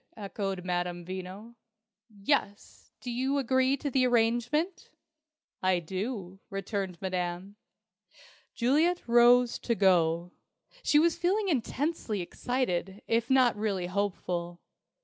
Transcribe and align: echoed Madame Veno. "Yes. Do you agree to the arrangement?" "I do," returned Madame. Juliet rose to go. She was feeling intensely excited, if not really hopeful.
echoed 0.17 0.65
Madame 0.65 1.05
Veno. 1.05 1.53
"Yes. 2.09 2.89
Do 3.01 3.11
you 3.11 3.37
agree 3.37 3.77
to 3.77 3.91
the 3.91 4.07
arrangement?" 4.07 4.89
"I 5.61 5.77
do," 5.77 6.39
returned 6.49 6.99
Madame. 7.03 7.55
Juliet 8.55 9.03
rose 9.05 9.59
to 9.59 9.75
go. 9.75 10.31
She 10.81 10.97
was 10.97 11.19
feeling 11.19 11.49
intensely 11.49 12.19
excited, 12.19 13.03
if 13.07 13.29
not 13.29 13.55
really 13.55 13.85
hopeful. 13.85 14.59